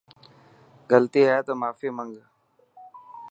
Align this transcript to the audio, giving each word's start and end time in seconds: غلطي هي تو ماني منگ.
غلطي 0.89 1.21
هي 1.29 1.37
تو 1.45 1.53
ماني 1.61 1.89
منگ. 1.97 2.13